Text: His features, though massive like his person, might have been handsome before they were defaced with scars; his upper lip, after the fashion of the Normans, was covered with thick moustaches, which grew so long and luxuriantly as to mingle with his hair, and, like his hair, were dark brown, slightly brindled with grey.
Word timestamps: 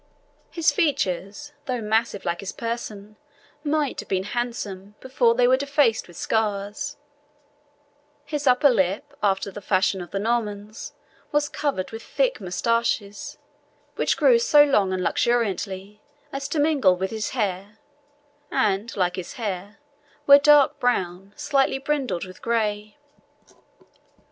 His 0.49 0.71
features, 0.71 1.51
though 1.67 1.79
massive 1.79 2.25
like 2.25 2.39
his 2.39 2.51
person, 2.51 3.17
might 3.63 3.99
have 3.99 4.09
been 4.09 4.23
handsome 4.23 4.95
before 4.99 5.35
they 5.35 5.47
were 5.47 5.57
defaced 5.57 6.07
with 6.07 6.17
scars; 6.17 6.97
his 8.25 8.47
upper 8.47 8.71
lip, 8.71 9.13
after 9.21 9.51
the 9.51 9.61
fashion 9.61 10.01
of 10.01 10.09
the 10.09 10.17
Normans, 10.17 10.93
was 11.31 11.47
covered 11.47 11.91
with 11.91 12.01
thick 12.01 12.41
moustaches, 12.41 13.37
which 13.93 14.17
grew 14.17 14.39
so 14.39 14.63
long 14.63 14.91
and 14.91 15.03
luxuriantly 15.03 16.01
as 16.33 16.47
to 16.47 16.59
mingle 16.59 16.95
with 16.95 17.11
his 17.11 17.29
hair, 17.37 17.77
and, 18.49 18.97
like 18.97 19.17
his 19.17 19.33
hair, 19.33 19.77
were 20.25 20.39
dark 20.39 20.79
brown, 20.79 21.31
slightly 21.35 21.77
brindled 21.77 22.25
with 22.25 22.41
grey. 22.41 22.97